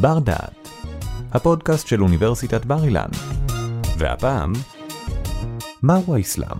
בר 0.00 0.18
דעת, 0.18 0.68
הפודקאסט 1.32 1.86
של 1.86 2.02
אוניברסיטת 2.02 2.64
בר 2.64 2.84
אילן. 2.84 3.08
והפעם, 3.98 4.52
מהו 5.82 6.14
האסלאם? 6.14 6.56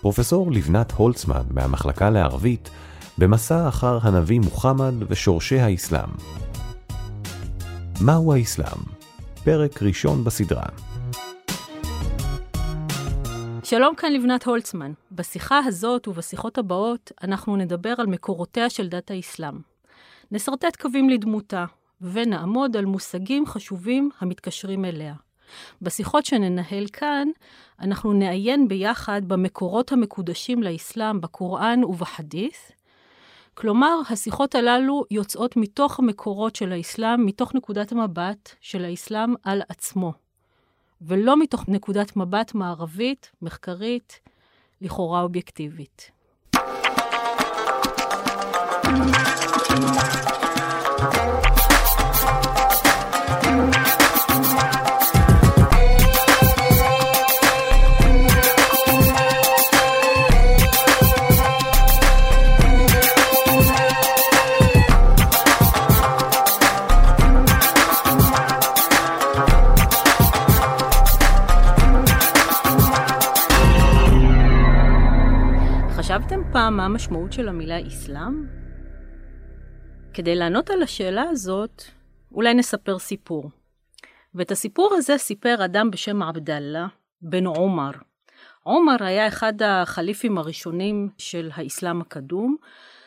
פרופסור 0.00 0.52
לבנת 0.52 0.92
הולצמן 0.92 1.42
מהמחלקה 1.50 2.10
לערבית 2.10 2.70
במסע 3.18 3.68
אחר 3.68 3.98
הנביא 4.02 4.40
מוחמד 4.40 4.94
ושורשי 5.08 5.60
האסלאם. 5.60 6.08
מהו 8.00 8.34
האסלאם? 8.34 8.80
פרק 9.44 9.82
ראשון 9.82 10.24
בסדרה. 10.24 10.66
שלום 13.64 13.94
כאן 13.94 14.12
לבנת 14.12 14.44
הולצמן. 14.44 14.92
בשיחה 15.12 15.58
הזאת 15.58 16.08
ובשיחות 16.08 16.58
הבאות 16.58 17.12
אנחנו 17.22 17.56
נדבר 17.56 17.94
על 17.98 18.06
מקורותיה 18.06 18.70
של 18.70 18.88
דת 18.88 19.10
האסלאם. 19.10 19.54
נסרטט 20.32 20.76
קווים 20.76 21.08
לדמותה, 21.08 21.64
ונעמוד 22.00 22.76
על 22.76 22.84
מושגים 22.84 23.46
חשובים 23.46 24.10
המתקשרים 24.20 24.84
אליה. 24.84 25.14
בשיחות 25.82 26.26
שננהל 26.26 26.86
כאן, 26.92 27.28
אנחנו 27.80 28.12
נעיין 28.12 28.68
ביחד 28.68 29.22
במקורות 29.26 29.92
המקודשים 29.92 30.62
לאסלאם 30.62 31.20
בקוראן 31.20 31.84
ובחדית', 31.84 32.72
כלומר, 33.54 34.00
השיחות 34.10 34.54
הללו 34.54 35.04
יוצאות 35.10 35.56
מתוך 35.56 35.98
המקורות 35.98 36.56
של 36.56 36.72
האסלאם, 36.72 37.26
מתוך 37.26 37.54
נקודת 37.54 37.92
המבט 37.92 38.54
של 38.60 38.84
האסלאם 38.84 39.34
על 39.42 39.62
עצמו, 39.68 40.12
ולא 41.02 41.36
מתוך 41.36 41.64
נקודת 41.68 42.16
מבט 42.16 42.54
מערבית, 42.54 43.30
מחקרית, 43.42 44.20
לכאורה 44.80 45.22
אובייקטיבית. 45.22 46.10
פעם 76.52 76.76
מה 76.76 76.84
המשמעות 76.84 77.32
של 77.32 77.48
המילה 77.48 77.86
אסלאם? 77.86 78.46
כדי 80.14 80.34
לענות 80.36 80.70
על 80.70 80.82
השאלה 80.82 81.22
הזאת, 81.22 81.82
אולי 82.32 82.54
נספר 82.54 82.98
סיפור. 82.98 83.50
ואת 84.34 84.50
הסיפור 84.50 84.94
הזה 84.94 85.18
סיפר 85.18 85.64
אדם 85.64 85.90
בשם 85.90 86.22
עבדאללה 86.22 86.86
בן 87.22 87.46
עומר. 87.46 87.90
עומר 88.62 88.96
היה 89.00 89.28
אחד 89.28 89.62
החליפים 89.62 90.38
הראשונים 90.38 91.08
של 91.18 91.50
האסלאם 91.54 92.00
הקדום. 92.00 92.56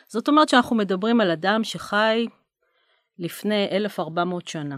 זאת 0.08 0.28
אומרת 0.28 0.48
שאנחנו 0.48 0.76
מדברים 0.76 1.20
על 1.20 1.30
אדם 1.30 1.64
שחי 1.64 2.26
לפני 3.18 3.68
1400 3.70 4.48
שנה. 4.48 4.76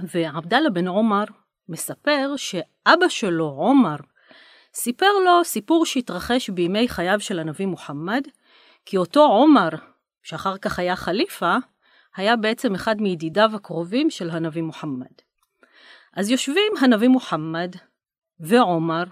ועבדאללה 0.00 0.70
בן 0.70 0.88
עומר 0.88 1.24
מספר 1.68 2.32
שאבא 2.36 3.08
שלו, 3.08 3.46
עומר, 3.46 3.96
סיפר 4.74 5.12
לו 5.24 5.44
סיפור 5.44 5.86
שהתרחש 5.86 6.50
בימי 6.50 6.88
חייו 6.88 7.20
של 7.20 7.38
הנביא 7.38 7.66
מוחמד, 7.66 8.22
כי 8.84 8.96
אותו 8.96 9.20
עומר, 9.20 9.68
שאחר 10.22 10.58
כך 10.58 10.78
היה 10.78 10.96
חליפה, 10.96 11.56
היה 12.16 12.36
בעצם 12.36 12.74
אחד 12.74 13.00
מידידיו 13.00 13.50
הקרובים 13.54 14.10
של 14.10 14.30
הנביא 14.30 14.62
מוחמד. 14.62 15.12
אז 16.16 16.30
יושבים 16.30 16.72
הנביא 16.80 17.08
מוחמד 17.08 17.70
ועומר 18.40 19.04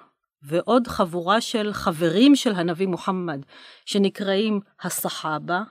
ועוד 0.43 0.87
חבורה 0.87 1.41
של 1.41 1.73
חברים 1.73 2.37
של 2.37 2.53
הנביא 2.55 2.87
מוחמד, 2.87 3.41
שנקראים 3.85 4.61
הסחאבה, 4.83 5.63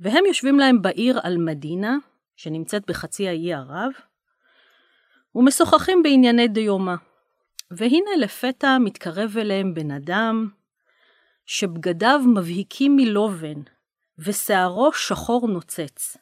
והם 0.00 0.26
יושבים 0.26 0.58
להם 0.58 0.82
בעיר 0.82 1.20
אל-מדינה, 1.24 1.96
שנמצאת 2.36 2.86
בחצי 2.86 3.28
האי 3.28 3.54
ערב, 3.54 3.90
ומשוחחים 5.34 6.02
בענייני 6.02 6.48
דיומא. 6.48 6.94
והנה 7.70 8.10
לפתע 8.18 8.78
מתקרב 8.78 9.34
אליהם 9.38 9.74
בן 9.74 9.90
אדם, 9.90 10.48
שבגדיו 11.46 12.20
מבהיקים 12.34 12.96
מלובן, 12.96 13.60
ושערו 14.18 14.92
שחור 14.92 15.48
נוצץ. 15.48 16.16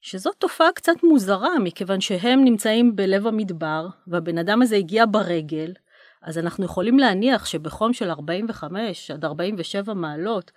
שזאת 0.00 0.36
תופעה 0.38 0.72
קצת 0.74 1.02
מוזרה, 1.02 1.58
מכיוון 1.58 2.00
שהם 2.00 2.44
נמצאים 2.44 2.96
בלב 2.96 3.26
המדבר, 3.26 3.86
והבן 4.06 4.38
אדם 4.38 4.62
הזה 4.62 4.76
הגיע 4.76 5.04
ברגל, 5.10 5.72
אז 6.22 6.38
אנחנו 6.38 6.64
יכולים 6.64 6.98
להניח 6.98 7.46
שבחום 7.46 7.92
של 7.92 8.10
45 8.10 9.10
עד 9.10 9.24
47 9.24 9.94
מעלות, 9.94 10.50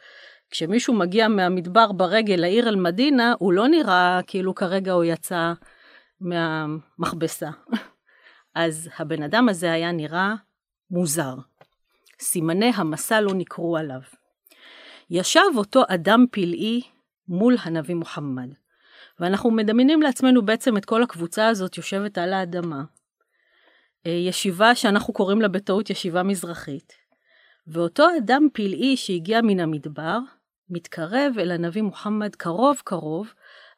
כשמישהו 0.49 0.93
מגיע 0.93 1.27
מהמדבר 1.27 1.91
ברגל 1.91 2.35
לעיר 2.35 2.69
אל-מדינה, 2.69 3.33
הוא 3.39 3.53
לא 3.53 3.67
נראה 3.67 4.19
כאילו 4.27 4.55
כרגע 4.55 4.91
הוא 4.91 5.03
יצא 5.03 5.53
מהמכבסה. 6.21 7.49
אז 8.55 8.89
הבן 8.97 9.23
אדם 9.23 9.49
הזה 9.49 9.71
היה 9.71 9.91
נראה 9.91 10.35
מוזר. 10.91 11.35
סימני 12.19 12.71
המסע 12.75 13.21
לא 13.21 13.33
נקרו 13.33 13.77
עליו. 13.77 13.99
ישב 15.09 15.39
אותו 15.55 15.83
אדם 15.87 16.25
פלאי 16.31 16.81
מול 17.27 17.55
הנביא 17.63 17.95
מוחמד. 17.95 18.49
ואנחנו 19.19 19.51
מדמיינים 19.51 20.01
לעצמנו 20.01 20.45
בעצם 20.45 20.77
את 20.77 20.85
כל 20.85 21.03
הקבוצה 21.03 21.47
הזאת 21.47 21.77
יושבת 21.77 22.17
על 22.17 22.33
האדמה. 22.33 22.83
אה, 24.05 24.11
ישיבה 24.11 24.75
שאנחנו 24.75 25.13
קוראים 25.13 25.41
לה 25.41 25.47
בטעות 25.47 25.89
ישיבה 25.89 26.23
מזרחית. 26.23 26.93
ואותו 27.67 28.07
אדם 28.17 28.47
פלאי 28.53 28.97
שהגיע 28.97 29.41
מן 29.41 29.59
המדבר, 29.59 30.19
מתקרב 30.69 31.33
אל 31.39 31.51
הנביא 31.51 31.81
מוחמד 31.81 32.35
קרוב 32.35 32.81
קרוב, 32.83 33.33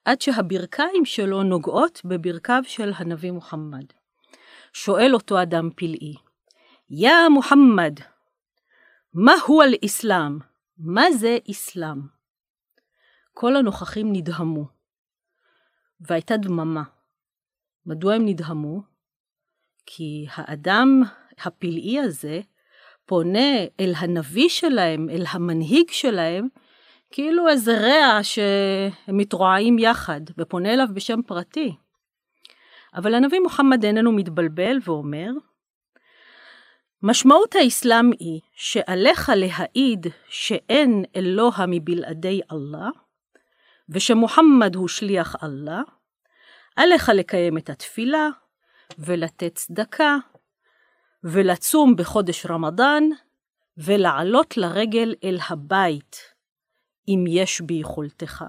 עד 0.06 0.22
שהברכיים 0.22 1.06
שלו 1.06 1.44
נוגעות 1.44 2.02
בברכיו 2.06 2.64
של 2.68 2.92
הנביא 2.96 3.32
מוחמד. 3.32 3.86
שואל 4.84 5.14
אותו 5.14 5.42
אדם 5.42 5.70
פלאי, 5.76 6.14
יא 6.90 7.30
מוחמד, 7.30 8.00
מהו 9.14 9.62
אל-אסלאם? 9.62 10.40
מה 10.78 11.12
זה 11.12 11.38
אסלאם? 11.52 12.02
כל 13.34 13.56
הנוכחים 13.56 14.14
נדהמו, 14.14 14.66
והייתה 16.02 16.38
דממה. 16.38 16.84
מדוע 17.86 18.14
הם 18.14 18.26
נדהמו? 18.26 18.82
כי 19.86 20.26
האדם 20.34 21.02
הפלאי 21.40 22.00
הזה 22.00 22.40
פונה 23.06 23.58
אל 23.80 23.94
הנביא 23.98 24.50
שלהם, 24.50 25.10
אל 25.10 25.24
המנהיג 25.30 25.92
שלהם, 25.92 26.48
כאילו 27.12 27.50
איזה 27.50 27.78
רע 27.78 28.24
שהם 28.24 29.18
מתרועעים 29.18 29.80
יחד, 29.80 30.22
ופונה 30.38 30.74
אליו 30.74 30.88
בשם 30.94 31.22
פרטי. 31.28 31.76
אבל 32.96 33.16
הנביא 33.16 33.40
מוחמד 33.40 33.86
איננו 33.86 34.12
מתבלבל 34.12 34.78
ואומר, 34.84 35.30
משמעות 37.04 37.56
האסלאם 37.56 38.12
היא 38.20 38.42
שעליך 38.54 39.32
להעיד 39.36 40.08
שאין 40.30 41.06
אלוה 41.16 41.66
מבלעדי 41.68 42.42
אללה, 42.52 42.90
ושמוחמד 43.90 44.76
הוא 44.76 44.88
שליח 44.88 45.36
אללה, 45.44 45.82
עליך 46.76 47.10
לקיים 47.10 47.58
את 47.58 47.70
התפילה, 47.70 48.30
ולתת 49.00 49.56
צדקה, 49.56 50.18
ולצום 51.24 51.96
בחודש 51.96 52.46
רמדאן, 52.46 53.04
ולעלות 53.78 54.58
לרגל 54.58 55.16
אל 55.24 55.38
הבית, 55.50 56.18
אם 57.08 57.24
יש 57.28 57.62
ביכולתך. 57.62 58.44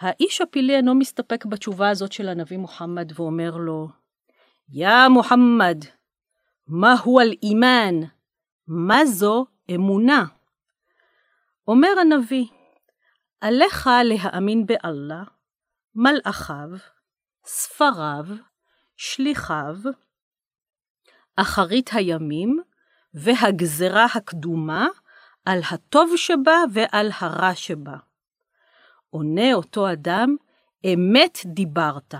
האיש 0.00 0.40
הפילי 0.40 0.76
אינו 0.76 0.94
מסתפק 0.94 1.44
בתשובה 1.44 1.90
הזאת 1.90 2.12
של 2.12 2.28
הנביא 2.28 2.58
מוחמד 2.58 3.12
ואומר 3.14 3.56
לו, 3.56 3.88
יא 4.68 5.08
מוחמד, 5.10 5.78
מהו 6.68 7.20
אל-אימן? 7.20 7.94
מה 8.66 9.06
זו 9.06 9.46
אמונה? 9.74 10.24
אומר 11.68 11.88
הנביא, 12.00 12.46
עליך 13.40 13.90
להאמין 14.04 14.66
באללה, 14.66 15.22
מלאכיו, 15.94 16.68
ספריו, 17.44 18.24
שליחיו, 18.96 19.76
אחרית 21.36 21.90
הימים 21.92 22.60
והגזרה 23.14 24.06
הקדומה 24.14 24.88
על 25.44 25.60
הטוב 25.70 26.12
שבה 26.16 26.56
ועל 26.72 27.10
הרע 27.20 27.54
שבה. 27.54 28.09
עונה 29.10 29.54
אותו 29.54 29.92
אדם, 29.92 30.36
אמת 30.84 31.38
דיברת. 31.46 32.14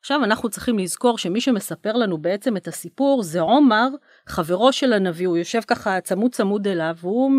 עכשיו 0.00 0.24
אנחנו 0.24 0.50
צריכים 0.50 0.78
לזכור 0.78 1.18
שמי 1.18 1.40
שמספר 1.40 1.92
לנו 1.92 2.18
בעצם 2.18 2.56
את 2.56 2.68
הסיפור 2.68 3.22
זה 3.22 3.40
עומר, 3.40 3.88
חברו 4.26 4.72
של 4.72 4.92
הנביא, 4.92 5.28
הוא 5.28 5.36
יושב 5.36 5.60
ככה 5.66 6.00
צמוד 6.00 6.34
צמוד 6.34 6.66
אליו, 6.66 6.94
והוא 7.00 7.32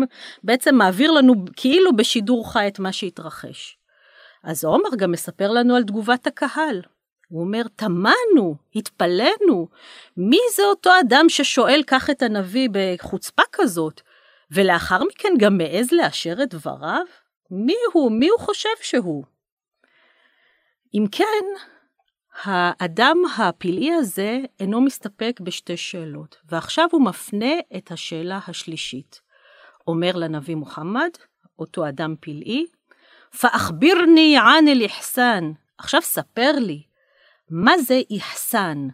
בעצם 0.44 0.74
מעביר 0.74 1.10
לנו 1.10 1.34
כאילו 1.56 1.96
בשידור 1.96 2.52
חי 2.52 2.68
את 2.68 2.78
מה 2.78 2.92
שהתרחש. 2.92 3.78
אז 4.44 4.64
עומר 4.64 4.88
גם 4.96 5.12
מספר 5.12 5.50
לנו 5.50 5.76
על 5.76 5.82
תגובת 5.82 6.26
הקהל. 6.26 6.82
הוא 7.28 7.40
אומר, 7.40 7.62
תמנו, 7.76 8.56
התפלאנו, 8.74 9.68
מי 10.16 10.38
זה 10.56 10.62
אותו 10.62 10.90
אדם 11.00 11.28
ששואל 11.28 11.82
כך 11.86 12.10
את 12.10 12.22
הנביא 12.22 12.68
בחוצפה 12.72 13.42
כזאת, 13.52 14.00
ולאחר 14.50 15.04
מכן 15.04 15.34
גם 15.38 15.58
מעז 15.58 15.92
לאשר 15.92 16.34
את 16.42 16.54
דבריו? 16.54 17.04
מי 17.54 17.76
הוא? 17.92 18.12
מי 18.12 18.28
הוא 18.28 18.38
חושב 18.38 18.68
שהוא? 18.82 19.24
אם 20.94 21.04
כן, 21.12 21.44
האדם 22.42 23.18
הפלאי 23.38 23.92
הזה 23.92 24.38
אינו 24.60 24.80
מסתפק 24.80 25.40
בשתי 25.42 25.76
שאלות, 25.76 26.36
ועכשיו 26.44 26.88
הוא 26.92 27.04
מפנה 27.04 27.54
את 27.76 27.90
השאלה 27.90 28.40
השלישית. 28.48 29.20
אומר 29.86 30.10
לנביא 30.14 30.54
מוחמד, 30.54 31.10
אותו 31.58 31.88
אדם 31.88 32.14
פלאי, 32.20 32.66
פאחבירני 33.40 34.36
ען 34.38 34.68
אל-אחסן, 34.68 35.52
עכשיו 35.78 36.02
ספר 36.02 36.52
לי, 36.58 36.82
מה 37.50 37.78
זה 37.78 38.00
איחסן? 38.10 38.88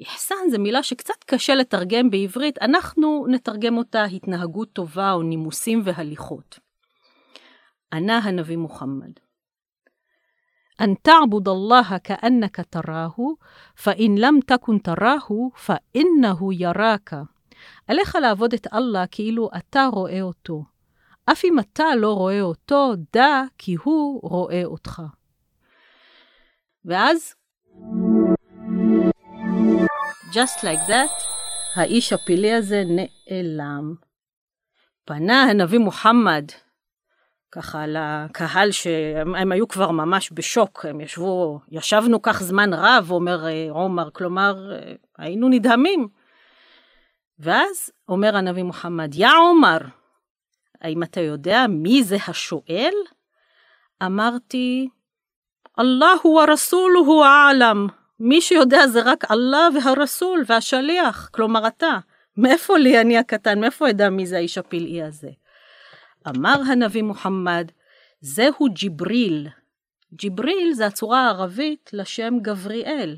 איחסן 0.00 0.50
זה 0.50 0.58
מילה 0.58 0.82
שקצת 0.82 1.24
קשה 1.26 1.54
לתרגם 1.54 2.10
בעברית, 2.10 2.58
אנחנו 2.58 3.26
נתרגם 3.28 3.76
אותה 3.76 4.04
התנהגות 4.04 4.72
טובה 4.72 5.12
או 5.12 5.22
נימוסים 5.22 5.82
והליכות. 5.84 6.58
ענה 7.93 8.17
הנביא 8.17 8.57
מוחמד, 8.57 9.11
أن 10.81 10.95
تعبد 11.03 11.47
الله 11.47 11.97
كأنك 11.97 12.65
تراه 12.71 13.15
فإن 13.75 14.15
لم 14.17 14.39
تكن 14.39 14.81
تراه 14.81 15.51
فإنه 15.55 16.53
يراك. 16.53 17.13
עליך 17.87 18.15
לעבוד 18.15 18.53
את 18.53 18.67
אללה 18.73 19.07
כאילו 19.07 19.49
אתה 19.57 19.85
רואה 19.93 20.21
אותו. 20.21 20.63
אף 21.31 21.45
אם 21.45 21.59
אתה 21.59 21.95
לא 21.95 22.13
רואה 22.13 22.41
אותו, 22.41 22.93
דע 23.13 23.43
כי 23.57 23.75
הוא 23.83 24.19
רואה 24.23 24.65
אותך. 24.65 25.01
ואז, 26.85 27.35
just 30.31 30.59
like 30.61 30.87
that, 30.87 31.23
האיש 31.75 32.13
הפילי 32.13 32.53
הזה 32.53 32.83
נעלם. 32.85 33.95
פנה 35.05 35.43
הנביא 35.43 35.79
מוחמד 35.79 36.45
ככה 37.54 37.84
לקהל 37.86 38.70
שהם 38.70 39.52
היו 39.52 39.68
כבר 39.68 39.90
ממש 39.90 40.30
בשוק, 40.32 40.84
הם 40.88 41.00
ישבו, 41.00 41.60
ישבנו 41.70 42.22
כך 42.22 42.42
זמן 42.42 42.74
רב, 42.74 43.10
אומר 43.10 43.46
אה, 43.46 43.66
עומר, 43.70 44.10
כלומר, 44.10 44.72
אה, 44.72 44.92
היינו 45.18 45.48
נדהמים. 45.48 46.08
ואז 47.38 47.90
אומר 48.08 48.36
הנביא 48.36 48.62
מוחמד, 48.62 49.14
יא 49.14 49.28
עומר, 49.28 49.78
האם 50.80 51.02
אתה 51.02 51.20
יודע 51.20 51.66
מי 51.68 52.02
זה 52.04 52.16
השואל? 52.28 52.94
אמרתי, 54.02 54.88
אללה 55.78 56.12
ורסולו 56.24 57.24
העלם. 57.24 57.86
מי 58.20 58.40
שיודע 58.40 58.86
זה 58.86 59.00
רק 59.04 59.30
אללה 59.30 59.68
והרסול 59.74 60.44
והשליח, 60.46 61.28
כלומר 61.32 61.66
אתה. 61.66 61.98
מאיפה 62.36 62.78
לי 62.78 63.00
אני 63.00 63.18
הקטן, 63.18 63.60
מאיפה 63.60 63.90
אדע 63.90 64.10
מי 64.10 64.26
זה 64.26 64.36
האיש 64.36 64.58
הפלאי 64.58 65.02
הזה? 65.02 65.30
אמר 66.28 66.60
הנביא 66.70 67.02
מוחמד, 67.02 67.70
זהו 68.20 68.66
ג'יבריל. 68.72 69.48
ג'יבריל 70.14 70.72
זה 70.72 70.86
הצורה 70.86 71.26
הערבית 71.26 71.90
לשם 71.92 72.34
גבריאל. 72.42 73.16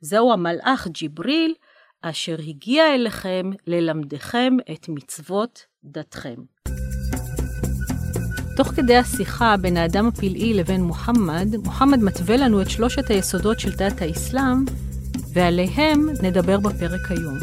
זהו 0.00 0.32
המלאך 0.32 0.88
ג'יבריל, 0.88 1.54
אשר 2.02 2.36
הגיע 2.48 2.94
אליכם 2.94 3.50
ללמדכם 3.66 4.56
את 4.72 4.88
מצוות 4.88 5.66
דתכם. 5.84 6.34
תוך 8.56 8.68
כדי 8.68 8.96
השיחה 8.96 9.56
בין 9.56 9.76
האדם 9.76 10.06
הפלאי 10.08 10.54
לבין 10.54 10.82
מוחמד, 10.82 11.46
מוחמד 11.64 11.98
מתווה 12.02 12.36
לנו 12.36 12.62
את 12.62 12.70
שלושת 12.70 13.10
היסודות 13.10 13.60
של 13.60 13.70
דת 13.70 14.02
האסלאם, 14.02 14.64
ועליהם 15.32 16.08
נדבר 16.22 16.60
בפרק 16.60 17.10
היום. 17.10 17.38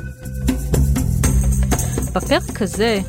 בפרק 2.16 2.62
הזה 2.62 3.00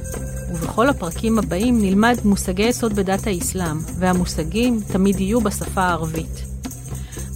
ובכל 0.55 0.89
הפרקים 0.89 1.39
הבאים 1.39 1.79
נלמד 1.81 2.15
מושגי 2.25 2.63
יסוד 2.63 2.93
בדת 2.93 3.27
האסלאם, 3.27 3.77
והמושגים 3.99 4.79
תמיד 4.93 5.21
יהיו 5.21 5.41
בשפה 5.41 5.81
הערבית. 5.81 6.45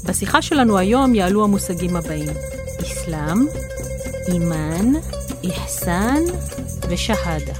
בשיחה 0.08 0.42
שלנו 0.42 0.78
היום 0.78 1.14
יעלו 1.14 1.44
המושגים 1.44 1.96
הבאים: 1.96 2.28
אסלאם, 2.82 3.38
אימאן, 4.32 4.92
איחסן 5.44 6.22
ושהאדה. 6.90 7.54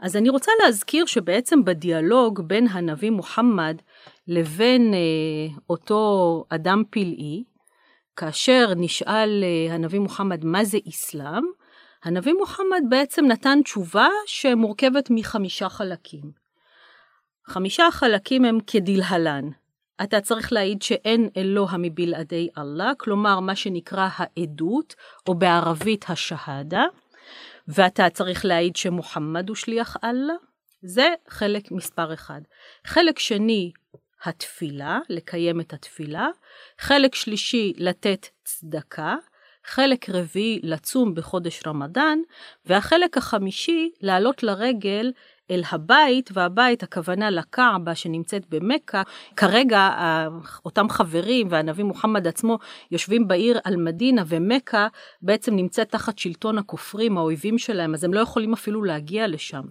אז 0.00 0.16
אני 0.16 0.28
רוצה 0.28 0.52
להזכיר 0.64 1.06
שבעצם 1.06 1.64
בדיאלוג 1.64 2.40
בין 2.40 2.66
הנביא 2.70 3.10
מוחמד 3.10 3.76
לבין 4.28 4.94
אה, 4.94 5.54
אותו 5.70 6.44
אדם 6.48 6.82
פלאי, 6.90 7.44
כאשר 8.16 8.72
נשאל 8.76 9.44
אה, 9.44 9.74
הנביא 9.74 10.00
מוחמד 10.00 10.44
מה 10.44 10.64
זה 10.64 10.78
אסלאם, 10.88 11.44
הנביא 12.04 12.32
מוחמד 12.32 12.82
בעצם 12.88 13.24
נתן 13.26 13.58
תשובה 13.64 14.08
שמורכבת 14.26 15.08
מחמישה 15.10 15.68
חלקים. 15.68 16.32
חמישה 17.46 17.86
החלקים 17.86 18.44
הם 18.44 18.58
כדלהלן. 18.66 19.48
אתה 20.02 20.20
צריך 20.20 20.52
להעיד 20.52 20.82
שאין 20.82 21.28
אלוה 21.36 21.76
מבלעדי 21.78 22.48
אללה, 22.58 22.92
כלומר 22.98 23.40
מה 23.40 23.56
שנקרא 23.56 24.08
העדות, 24.12 24.94
או 25.28 25.34
בערבית 25.34 26.04
השהדה, 26.08 26.84
ואתה 27.68 28.10
צריך 28.10 28.44
להעיד 28.44 28.76
שמוחמד 28.76 29.48
הוא 29.48 29.56
שליח 29.56 29.96
אללה, 30.04 30.34
זה 30.82 31.08
חלק 31.28 31.72
מספר 31.72 32.14
אחד. 32.14 32.40
חלק 32.86 33.18
שני, 33.18 33.72
התפילה, 34.24 34.98
לקיים 35.08 35.60
את 35.60 35.72
התפילה. 35.72 36.28
חלק 36.78 37.14
שלישי, 37.14 37.72
לתת 37.76 38.26
צדקה. 38.44 39.16
חלק 39.70 40.10
רביעי 40.10 40.60
לצום 40.62 41.14
בחודש 41.14 41.60
רמדאן, 41.66 42.18
והחלק 42.66 43.16
החמישי 43.16 43.90
לעלות 44.00 44.42
לרגל 44.42 45.12
אל 45.50 45.62
הבית, 45.70 46.30
והבית 46.32 46.82
הכוונה 46.82 47.30
לקעבה 47.30 47.94
שנמצאת 47.94 48.42
במכה. 48.48 49.02
כרגע 49.36 49.90
אותם 50.64 50.88
חברים 50.88 51.46
והנביא 51.50 51.84
מוחמד 51.84 52.26
עצמו 52.26 52.58
יושבים 52.90 53.28
בעיר 53.28 53.58
אל-מדינה 53.66 54.22
ומכה 54.26 54.88
בעצם 55.22 55.56
נמצאת 55.56 55.88
תחת 55.90 56.18
שלטון 56.18 56.58
הכופרים, 56.58 57.18
האויבים 57.18 57.58
שלהם, 57.58 57.94
אז 57.94 58.04
הם 58.04 58.14
לא 58.14 58.20
יכולים 58.20 58.52
אפילו 58.52 58.84
להגיע 58.84 59.26
לשם. 59.26 59.62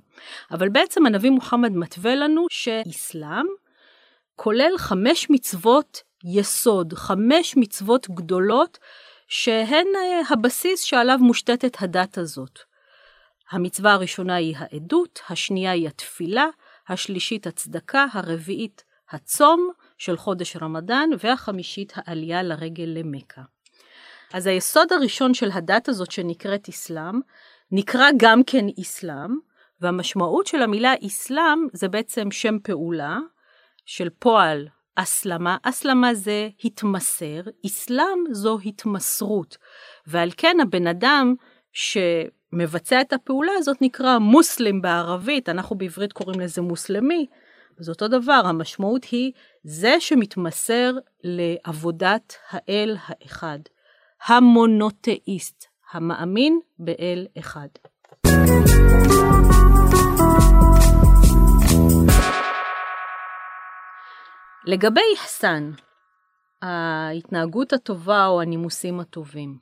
אבל 0.51 0.69
בעצם 0.69 1.05
הנביא 1.05 1.29
מוחמד 1.31 1.71
מתווה 1.71 2.15
לנו 2.15 2.45
שאסלאם 2.49 3.45
כולל 4.35 4.71
חמש 4.77 5.27
מצוות 5.29 6.01
יסוד, 6.23 6.93
חמש 6.93 7.57
מצוות 7.57 8.09
גדולות 8.09 8.77
שהן 9.29 9.87
אה, 9.95 10.21
הבסיס 10.29 10.81
שעליו 10.81 11.17
מושתתת 11.21 11.81
הדת 11.81 12.17
הזאת. 12.17 12.59
המצווה 13.51 13.93
הראשונה 13.93 14.35
היא 14.35 14.55
העדות, 14.57 15.19
השנייה 15.29 15.71
היא 15.71 15.87
התפילה, 15.87 16.45
השלישית 16.87 17.47
הצדקה, 17.47 18.05
הרביעית 18.13 18.83
הצום 19.09 19.71
של 19.97 20.17
חודש 20.17 20.55
רמדאן, 20.55 21.09
והחמישית 21.23 21.93
העלייה 21.95 22.43
לרגל 22.43 22.83
למכה. 22.97 23.41
אז 24.33 24.47
היסוד 24.47 24.93
הראשון 24.93 25.33
של 25.33 25.51
הדת 25.51 25.89
הזאת 25.89 26.11
שנקראת 26.11 26.69
אסלאם, 26.69 27.19
נקרא 27.71 28.07
גם 28.17 28.43
כן 28.43 28.65
אסלאם, 28.81 29.37
והמשמעות 29.81 30.47
של 30.47 30.61
המילה 30.61 30.93
אסלאם 31.07 31.67
זה 31.73 31.87
בעצם 31.87 32.31
שם 32.31 32.59
פעולה 32.63 33.17
של 33.85 34.09
פועל 34.19 34.67
הסלמה, 34.97 35.57
הסלמה 35.65 36.13
זה 36.13 36.49
התמסר, 36.63 37.41
אסלאם 37.65 38.19
זו 38.31 38.57
התמסרות. 38.65 39.57
ועל 40.07 40.29
כן 40.37 40.57
הבן 40.61 40.87
אדם 40.87 41.35
שמבצע 41.73 43.01
את 43.01 43.13
הפעולה 43.13 43.51
הזאת 43.57 43.77
נקרא 43.81 44.17
מוסלם 44.17 44.81
בערבית, 44.81 45.49
אנחנו 45.49 45.77
בעברית 45.77 46.13
קוראים 46.13 46.39
לזה 46.39 46.61
מוסלמי. 46.61 47.25
אז 47.79 47.89
אותו 47.89 48.07
דבר, 48.07 48.41
המשמעות 48.45 49.03
היא 49.03 49.31
זה 49.63 49.95
שמתמסר 49.99 50.93
לעבודת 51.23 52.35
האל 52.49 52.97
האחד, 53.07 53.59
המונותאיסט, 54.25 55.65
המאמין 55.91 56.59
באל 56.79 57.27
אחד. 57.39 57.67
לגבי 64.69 65.13
אחסן, 65.15 65.71
ההתנהגות 66.61 67.73
הטובה 67.73 68.25
או 68.27 68.41
הנימוסים 68.41 68.99
הטובים. 68.99 69.57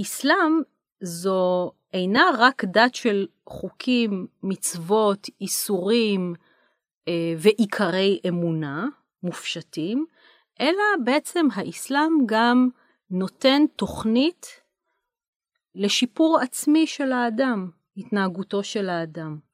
אסלאם 0.00 0.60
זו 1.00 1.72
אינה 1.92 2.30
רק 2.38 2.64
דת 2.64 2.94
של 2.94 3.26
חוקים, 3.48 4.26
מצוות, 4.42 5.26
איסורים 5.40 6.34
אה, 7.08 7.34
ועיקרי 7.38 8.20
אמונה 8.28 8.86
מופשטים, 9.22 10.06
אלא 10.60 11.04
בעצם 11.04 11.46
האסלאם 11.54 12.12
גם 12.26 12.68
נותן 13.10 13.62
תוכנית 13.76 14.46
לשיפור 15.74 16.38
עצמי 16.42 16.86
של 16.86 17.12
האדם, 17.12 17.70
התנהגותו 17.96 18.64
של 18.64 18.88
האדם. 18.88 19.45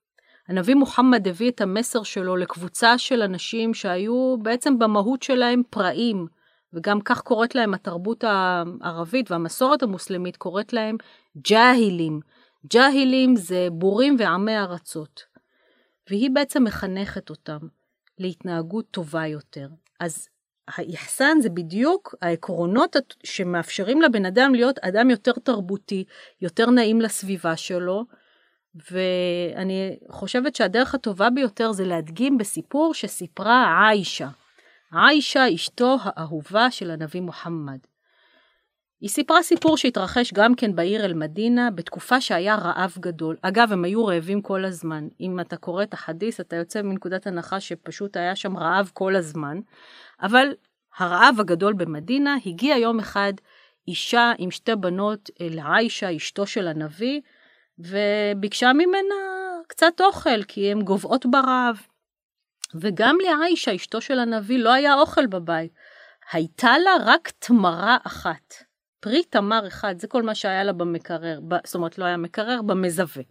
הנביא 0.49 0.75
מוחמד 0.75 1.29
הביא 1.29 1.51
את 1.51 1.61
המסר 1.61 2.03
שלו 2.03 2.37
לקבוצה 2.37 2.99
של 2.99 3.23
אנשים 3.23 3.75
שהיו 3.75 4.37
בעצם 4.43 4.79
במהות 4.79 5.23
שלהם 5.23 5.63
פראים, 5.71 6.27
וגם 6.73 7.01
כך 7.01 7.21
קוראת 7.21 7.55
להם 7.55 7.75
התרבות 7.75 8.25
הערבית 8.25 9.31
והמסורת 9.31 9.83
המוסלמית 9.83 10.37
קוראת 10.37 10.73
להם 10.73 10.97
ג'אהילים. 11.49 12.21
ג'אהילים 12.67 13.37
זה 13.37 13.69
בורים 13.73 14.17
ועמי 14.19 14.59
ארצות. 14.59 15.25
והיא 16.11 16.31
בעצם 16.31 16.65
מחנכת 16.65 17.31
אותם 17.31 17.59
להתנהגות 18.19 18.85
טובה 18.91 19.27
יותר. 19.27 19.69
אז 20.01 20.29
האחסן 20.69 21.41
זה 21.41 21.51
בדיוק 21.51 22.15
העקרונות 22.23 22.97
שמאפשרים 23.25 24.03
לבן 24.03 24.27
אדם 24.27 24.55
להיות 24.55 24.79
אדם 24.79 25.11
יותר 25.11 25.33
תרבותי, 25.33 26.05
יותר 26.41 26.71
נעים 26.71 27.01
לסביבה 27.01 27.57
שלו, 27.57 28.05
ואני 28.91 29.97
חושבת 30.11 30.57
שהדרך 30.57 30.95
הטובה 30.95 31.31
ביותר 31.31 31.73
זה 31.73 31.85
להדגים 31.85 32.39
בסיפור 32.39 32.95
שסיפרה 32.95 33.89
עיישה. 33.89 34.29
עיישה, 34.93 35.55
אשתו 35.55 35.97
האהובה 36.03 36.71
של 36.71 36.91
הנביא 36.91 37.21
מוחמד. 37.21 37.79
היא 39.01 39.11
סיפרה 39.11 39.43
סיפור 39.43 39.77
שהתרחש 39.77 40.33
גם 40.33 40.55
כן 40.55 40.77
בעיר 40.77 41.05
אל-מדינה 41.05 41.71
בתקופה 41.71 42.21
שהיה 42.21 42.57
רעב 42.57 42.97
גדול. 43.01 43.37
אגב, 43.43 43.73
הם 43.73 43.85
היו 43.85 44.07
רעבים 44.07 44.43
כל 44.43 44.65
הזמן. 44.65 45.09
אם 45.21 45.41
אתה 45.41 45.57
קורא 45.57 45.83
את 45.83 45.95
החדיס, 45.95 46.41
אתה 46.41 46.57
יוצא 46.57 46.83
מנקודת 46.83 47.27
הנחה 47.27 47.61
שפשוט 47.61 48.17
היה 48.17 48.37
שם 48.37 48.57
רעב 48.57 48.91
כל 48.95 49.17
הזמן. 49.17 49.61
אבל 50.23 50.47
הרעב 50.99 51.41
הגדול 51.41 51.73
במדינה 51.73 52.37
הגיע 52.47 52.77
יום 52.77 52.99
אחד 52.99 53.33
אישה 53.89 54.33
עם 54.39 54.51
שתי 54.51 54.77
בנות 54.77 55.31
אל 55.41 55.59
עיישה, 55.65 56.17
אשתו 56.17 56.47
של 56.47 56.69
הנביא, 56.69 57.21
וביקשה 57.83 58.73
ממנה 58.73 59.15
קצת 59.69 60.01
אוכל, 60.01 60.43
כי 60.43 60.73
הן 60.73 60.83
גוועות 60.83 61.27
ברעב. 61.27 61.83
וגם 62.75 63.17
לעיישה, 63.23 63.75
אשתו 63.75 64.01
של 64.01 64.19
הנביא, 64.19 64.59
לא 64.59 64.73
היה 64.73 64.95
אוכל 64.95 65.27
בבית. 65.27 65.73
הייתה 66.33 66.79
לה 66.79 66.91
רק 67.05 67.31
תמרה 67.39 67.97
אחת. 68.07 68.55
פרי 69.01 69.25
תמר 69.25 69.67
אחד, 69.67 69.99
זה 69.99 70.09
כל 70.09 70.23
מה 70.23 70.35
שהיה 70.35 70.65
לה 70.65 70.73
במקרר, 70.73 71.41
זאת 71.65 71.75
אומרת 71.75 71.99
לא 71.99 72.05
היה 72.05 72.17
מקרר, 72.17 72.63
במזווה. 72.63 73.23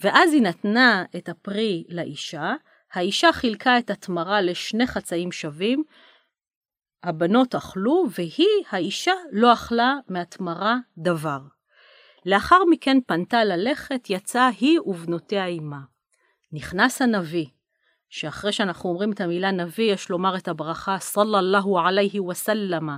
ואז 0.00 0.32
היא 0.32 0.42
נתנה 0.42 1.04
את 1.16 1.28
הפרי 1.28 1.84
לאישה, 1.88 2.54
האישה 2.92 3.32
חילקה 3.32 3.78
את 3.78 3.90
התמרה 3.90 4.40
לשני 4.40 4.86
חצאים 4.86 5.32
שווים, 5.32 5.82
הבנות 7.02 7.54
אכלו, 7.54 8.04
והיא, 8.18 8.64
האישה, 8.70 9.12
לא 9.32 9.52
אכלה 9.52 9.94
מהתמרה 10.08 10.76
דבר. 10.98 11.38
לאחר 12.26 12.58
מכן 12.70 12.98
פנתה 13.06 13.44
ללכת, 13.44 14.10
יצאה 14.10 14.50
היא 14.60 14.80
ובנותיה 14.80 15.46
עמה. 15.46 15.80
נכנס 16.52 17.02
הנביא, 17.02 17.46
שאחרי 18.08 18.52
שאנחנו 18.52 18.90
אומרים 18.90 19.12
את 19.12 19.20
המילה 19.20 19.50
נביא, 19.50 19.92
יש 19.92 20.10
לומר 20.10 20.36
את 20.36 20.48
הברכה, 20.48 20.96
סלlallahu 20.98 21.78
עליhi 21.78 22.22
וסלמה, 22.30 22.96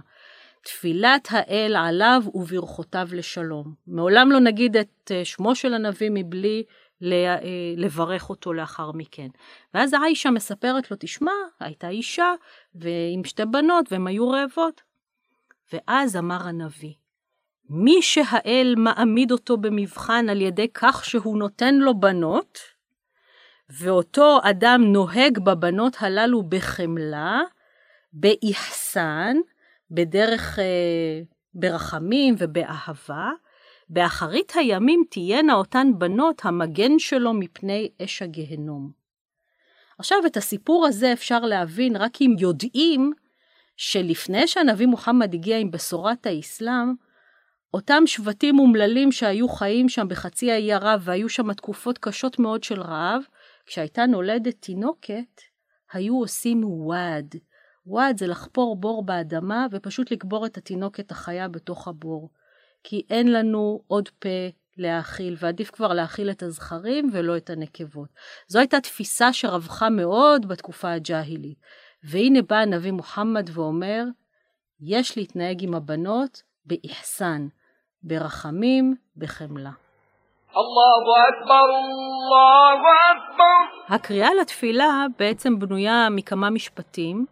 תפילת 0.64 1.28
האל 1.30 1.76
עליו 1.76 2.22
וברכותיו 2.34 3.08
לשלום. 3.12 3.74
מעולם 3.86 4.32
לא 4.32 4.40
נגיד 4.40 4.76
את 4.76 5.10
אה, 5.10 5.24
שמו 5.24 5.54
של 5.54 5.74
הנביא 5.74 6.10
מבלי 6.12 6.62
אה, 7.02 7.38
לברך 7.76 8.30
אותו 8.30 8.52
לאחר 8.52 8.92
מכן. 8.92 9.28
ואז 9.74 9.92
האישה 9.92 10.30
מספרת 10.30 10.90
לו, 10.90 10.96
תשמע, 11.00 11.32
הייתה 11.60 11.88
אישה 11.88 12.34
ועם 12.74 13.24
שתי 13.24 13.44
בנות 13.44 13.92
והן 13.92 14.06
היו 14.06 14.28
רעבות. 14.28 14.82
ואז 15.72 16.16
אמר 16.16 16.48
הנביא, 16.48 16.94
מי 17.70 18.02
שהאל 18.02 18.74
מעמיד 18.78 19.32
אותו 19.32 19.56
במבחן 19.56 20.26
על 20.28 20.40
ידי 20.40 20.68
כך 20.74 21.04
שהוא 21.04 21.38
נותן 21.38 21.74
לו 21.74 22.00
בנות, 22.00 22.58
ואותו 23.70 24.38
אדם 24.42 24.82
נוהג 24.84 25.38
בבנות 25.38 25.96
הללו 26.00 26.42
בחמלה, 26.42 27.40
באחסן, 28.12 29.36
בדרך, 29.90 30.58
אה, 30.58 30.64
ברחמים 31.54 32.34
ובאהבה, 32.38 33.30
באחרית 33.88 34.52
הימים 34.54 35.04
תהיינה 35.10 35.54
אותן 35.54 35.90
בנות 35.98 36.44
המגן 36.44 36.98
שלו 36.98 37.34
מפני 37.34 37.88
אש 38.04 38.22
הגהנום. 38.22 38.90
עכשיו, 39.98 40.18
את 40.26 40.36
הסיפור 40.36 40.86
הזה 40.86 41.12
אפשר 41.12 41.40
להבין 41.40 41.96
רק 41.96 42.22
אם 42.22 42.34
יודעים 42.38 43.12
שלפני 43.76 44.46
שהנביא 44.46 44.86
מוחמד 44.86 45.34
הגיע 45.34 45.58
עם 45.58 45.70
בשורת 45.70 46.26
האסלאם, 46.26 46.94
אותם 47.74 48.02
שבטים 48.06 48.58
אומללים 48.58 49.12
שהיו 49.12 49.48
חיים 49.48 49.88
שם 49.88 50.08
בחצי 50.08 50.52
האי 50.52 50.72
ערב 50.72 51.00
והיו 51.04 51.28
שם 51.28 51.52
תקופות 51.52 51.98
קשות 51.98 52.38
מאוד 52.38 52.64
של 52.64 52.80
רעב, 52.80 53.22
כשהייתה 53.66 54.06
נולדת 54.06 54.54
תינוקת, 54.60 55.40
היו 55.92 56.18
עושים 56.18 56.64
וואד. 56.64 57.34
וואד 57.86 58.18
זה 58.18 58.26
לחפור 58.26 58.76
בור 58.76 59.06
באדמה 59.06 59.66
ופשוט 59.70 60.10
לקבור 60.10 60.46
את 60.46 60.56
התינוקת 60.56 61.10
החיה 61.10 61.48
בתוך 61.48 61.88
הבור. 61.88 62.30
כי 62.84 63.02
אין 63.10 63.32
לנו 63.32 63.82
עוד 63.86 64.08
פה 64.08 64.28
להאכיל, 64.76 65.36
ועדיף 65.38 65.70
כבר 65.70 65.92
להאכיל 65.92 66.30
את 66.30 66.42
הזכרים 66.42 67.10
ולא 67.12 67.36
את 67.36 67.50
הנקבות. 67.50 68.08
זו 68.48 68.58
הייתה 68.58 68.80
תפיסה 68.80 69.32
שרווחה 69.32 69.88
מאוד 69.90 70.48
בתקופה 70.48 70.92
הג'אהילית. 70.92 71.58
והנה 72.04 72.42
בא 72.42 72.56
הנביא 72.56 72.92
מוחמד 72.92 73.50
ואומר, 73.52 74.04
יש 74.80 75.16
להתנהג 75.16 75.62
עם 75.62 75.74
הבנות 75.74 76.42
באחסן, 76.64 77.48
ברחמים, 78.06 78.94
בחמלה. 79.16 79.70
הקריאה 83.88 84.28
לתפילה 84.40 85.06
בעצם 85.18 85.58
בנויה 85.58 86.08
מכמה 86.10 86.50
משפטים. 86.50 87.26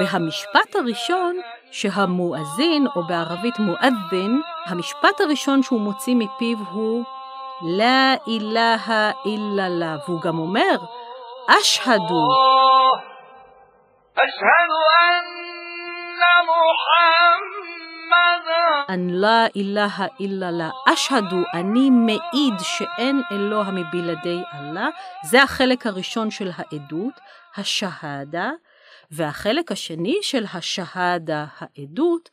והמשפט 0.00 0.76
הראשון 0.76 1.36
שהמואזין, 1.70 2.86
או 2.96 3.02
בערבית 3.08 3.58
מואזין, 3.58 4.40
המשפט 4.66 5.20
הראשון 5.20 5.62
שהוא 5.62 5.80
מוציא 5.80 6.14
מפיו 6.14 6.58
הוא 6.72 7.04
לא 7.62 8.14
אילהה 8.26 9.10
אילה 9.24 9.68
לה, 9.68 9.96
והוא 10.06 10.20
גם 10.20 10.38
אומר, 10.38 10.76
אשהדו. 11.48 12.24
אשהדו 14.14 14.78
לא 19.10 19.46
אילהה 19.54 20.06
אילה 20.20 20.50
לה. 20.50 20.70
אשהדו, 20.92 21.36
אני 21.54 21.90
מעיד 21.90 22.54
שאין 22.58 23.22
אלוה 23.32 23.70
מבלעדי 23.70 24.42
אללה. 24.54 24.88
זה 25.24 25.42
החלק 25.42 25.86
הראשון 25.86 26.30
של 26.30 26.50
העדות, 26.56 27.20
השהדה. 27.56 28.50
והחלק 29.10 29.72
השני 29.72 30.18
של 30.22 30.44
השהדה, 30.54 31.46
העדות, 31.58 32.28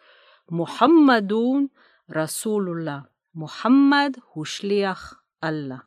מוחמדון 0.52 1.68
רסולולlah. 2.16 3.08
מוחמד 3.36 4.12
הוא 4.34 4.46
שליח 4.46 5.14
אללה. 5.44 5.78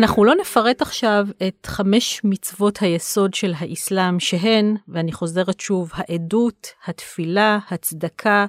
אנחנו 0.00 0.24
לא 0.24 0.34
נפרט 0.34 0.82
עכשיו 0.82 1.26
את 1.48 1.66
חמש 1.66 2.20
מצוות 2.24 2.78
היסוד 2.80 3.34
של 3.34 3.52
האסלאם 3.58 4.20
שהן, 4.20 4.76
ואני 4.88 5.12
חוזרת 5.12 5.60
שוב, 5.60 5.90
העדות, 5.94 6.66
התפילה, 6.84 7.58
הצדקה, 7.70 8.46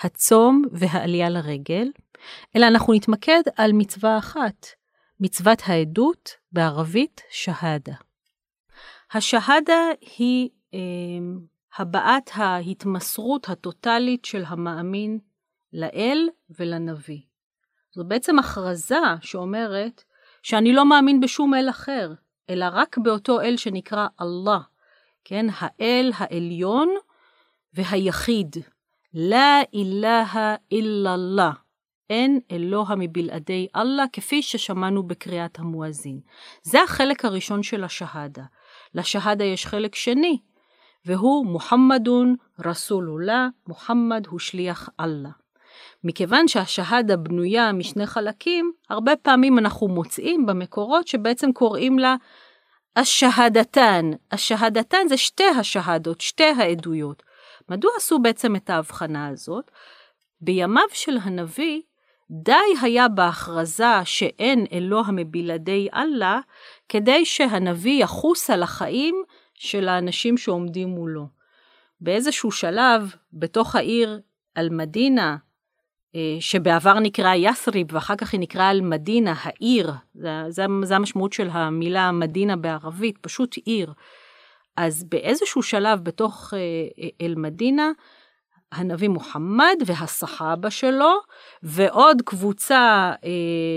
הצום 0.00 0.62
והעלייה 0.72 1.28
לרגל. 1.28 1.90
אלא 2.56 2.66
אנחנו 2.66 2.92
נתמקד 2.92 3.40
על 3.56 3.72
מצווה 3.72 4.18
אחת, 4.18 4.66
מצוות 5.20 5.62
העדות, 5.66 6.30
בערבית 6.52 7.20
שהדה. 7.30 7.94
השהדה 9.12 9.82
היא 10.18 10.48
אה, 10.74 10.78
הבעת 11.78 12.30
ההתמסרות 12.34 13.48
הטוטלית 13.48 14.24
של 14.24 14.42
המאמין 14.46 15.18
לאל 15.72 16.28
ולנביא. 16.58 17.20
זו 17.94 18.04
בעצם 18.04 18.38
הכרזה 18.38 18.96
שאומרת 19.20 20.04
שאני 20.42 20.72
לא 20.72 20.84
מאמין 20.84 21.20
בשום 21.20 21.54
אל 21.54 21.70
אחר, 21.70 22.12
אלא 22.50 22.66
רק 22.72 22.98
באותו 22.98 23.40
אל 23.40 23.56
שנקרא 23.56 24.06
אללה, 24.20 24.58
כן, 25.24 25.46
האל 25.58 26.12
העליון 26.16 26.94
והיחיד. 27.74 28.56
לא 29.14 29.62
אילהה 29.72 30.54
אללה. 30.72 31.50
אין 32.10 32.40
אלוה 32.50 32.94
מבלעדי 32.96 33.66
אללה, 33.76 34.04
כפי 34.12 34.42
ששמענו 34.42 35.02
בקריאת 35.02 35.58
המואזין. 35.58 36.20
זה 36.62 36.82
החלק 36.82 37.24
הראשון 37.24 37.62
של 37.62 37.84
השהדה. 37.84 38.44
לשהדה 38.94 39.44
יש 39.44 39.66
חלק 39.66 39.94
שני, 39.94 40.38
והוא 41.04 41.46
מוחמדון 41.46 42.36
רסולולlah, 42.58 43.50
מוחמד 43.68 44.26
הוא 44.26 44.38
שליח 44.38 44.88
אללה. 45.00 45.30
מכיוון 46.04 46.48
שהשהדה 46.48 47.16
בנויה 47.16 47.72
משני 47.72 48.06
חלקים, 48.06 48.72
הרבה 48.90 49.16
פעמים 49.16 49.58
אנחנו 49.58 49.88
מוצאים 49.88 50.46
במקורות 50.46 51.08
שבעצם 51.08 51.52
קוראים 51.52 51.98
לה 51.98 52.16
השהדתן. 52.96 54.10
השהדתן 54.32 55.08
זה 55.08 55.16
שתי 55.16 55.48
השהדות, 55.58 56.20
שתי 56.20 56.44
העדויות. 56.58 57.22
מדוע 57.68 57.90
עשו 57.96 58.18
בעצם 58.18 58.56
את 58.56 58.70
ההבחנה 58.70 59.28
הזאת? 59.28 59.70
בימיו 60.40 60.88
של 60.92 61.18
הנביא, 61.22 61.80
די 62.30 62.52
היה 62.82 63.08
בהכרזה 63.08 64.04
שאין 64.04 64.66
אלוה 64.72 65.02
מבלעדי 65.12 65.88
אללה, 65.94 66.40
כדי 66.88 67.24
שהנביא 67.24 68.02
יחוס 68.04 68.50
על 68.50 68.62
החיים 68.62 69.22
של 69.54 69.88
האנשים 69.88 70.36
שעומדים 70.36 70.88
מולו. 70.88 71.26
באיזשהו 72.00 72.50
שלב, 72.50 73.14
בתוך 73.32 73.76
העיר 73.76 74.20
אל-מדינה, 74.56 75.36
שבעבר 76.40 76.98
נקרא 76.98 77.34
יסריב 77.34 77.86
ואחר 77.90 78.16
כך 78.16 78.32
היא 78.32 78.40
נקראה 78.40 78.70
אל-מדינה, 78.70 79.34
העיר, 79.42 79.92
זה, 80.14 80.64
זה 80.82 80.96
המשמעות 80.96 81.32
של 81.32 81.48
המילה 81.50 82.12
מדינה 82.12 82.56
בערבית, 82.56 83.18
פשוט 83.18 83.56
עיר. 83.64 83.92
אז 84.76 85.04
באיזשהו 85.04 85.62
שלב 85.62 86.04
בתוך 86.04 86.54
אה, 86.54 87.08
אל-מדינה, 87.20 87.90
הנביא 88.72 89.08
מוחמד 89.08 89.76
והסחאבה 89.86 90.70
שלו, 90.70 91.12
ועוד 91.62 92.22
קבוצה 92.22 93.12
אה, 93.24 93.30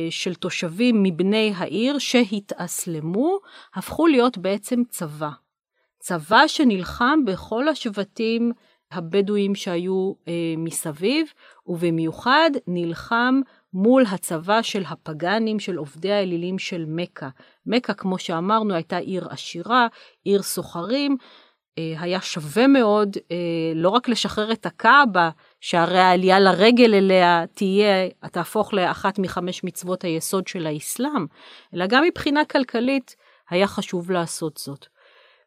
של 0.10 0.36
תושבים 0.36 1.04
מבני 1.04 1.54
העיר 1.56 2.00
שהתאסלמו, 2.00 3.38
הפכו 3.74 4.08
להיות 4.08 4.38
בעצם 4.38 4.82
צבא. 4.90 5.30
צבא 6.00 6.48
שנלחם 6.48 7.20
בכל 7.26 7.68
השבטים 7.68 8.52
הבדואים 8.94 9.56
שהיו 9.56 10.14
אה, 10.28 10.34
מסביב, 10.58 11.28
ובמיוחד 11.68 12.50
נלחם 12.68 13.42
מול 13.74 14.04
הצבא 14.12 14.62
של 14.62 14.84
הפגאנים, 14.88 15.60
של 15.60 15.76
עובדי 15.76 16.12
האלילים 16.12 16.60
של 16.60 16.86
מכה. 16.88 17.30
מכה, 17.66 17.94
כמו 17.94 18.18
שאמרנו, 18.18 18.74
הייתה 18.74 18.98
עיר 18.98 19.28
עשירה, 19.30 19.88
עיר 20.24 20.42
סוחרים, 20.42 21.18
אה, 21.78 21.94
היה 22.00 22.22
שווה 22.22 22.68
מאוד 22.68 23.18
אה, 23.32 23.38
לא 23.76 23.90
רק 23.90 24.10
לשחרר 24.10 24.52
את 24.52 24.66
הקאבה, 24.66 25.30
שהרי 25.62 26.00
העלייה 26.00 26.40
לרגל 26.40 26.94
אליה 26.94 27.44
תהיה, 27.54 28.10
תהפוך 28.32 28.74
לאחת 28.74 29.20
מחמש 29.20 29.64
מצוות 29.64 30.04
היסוד 30.04 30.48
של 30.48 30.68
האסלאם, 30.68 31.26
אלא 31.74 31.88
גם 31.88 32.04
מבחינה 32.04 32.46
כלכלית 32.46 33.16
היה 33.50 33.68
חשוב 33.68 34.12
לעשות 34.12 34.58
זאת. 34.58 34.93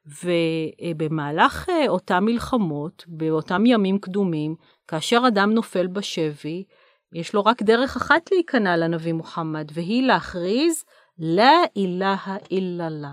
ובמהלך 0.06 1.68
אה, 1.68 1.88
אותן 1.88 2.24
מלחמות, 2.24 3.04
באותם 3.06 3.66
ימים 3.66 3.98
קדומים, 3.98 4.54
כאשר 4.88 5.22
אדם 5.28 5.52
נופל 5.52 5.86
בשבי, 5.86 6.64
יש 7.12 7.34
לו 7.34 7.44
רק 7.44 7.62
דרך 7.62 7.96
אחת 7.96 8.30
להיכנע 8.32 8.76
לנביא 8.76 9.12
מוחמד, 9.12 9.68
והיא 9.74 10.02
להכריז, 10.02 10.84
לא 11.18 11.64
אילהה 11.76 12.36
איללה. 12.50 13.12